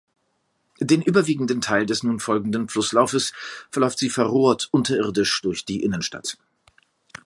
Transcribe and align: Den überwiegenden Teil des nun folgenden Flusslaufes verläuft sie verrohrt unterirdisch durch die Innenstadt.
Den 0.79 1.03
überwiegenden 1.03 1.61
Teil 1.61 1.85
des 1.85 2.01
nun 2.01 2.19
folgenden 2.19 2.69
Flusslaufes 2.69 3.33
verläuft 3.69 3.99
sie 3.99 4.09
verrohrt 4.09 4.67
unterirdisch 4.71 5.39
durch 5.43 5.63
die 5.63 5.83
Innenstadt. 5.83 6.39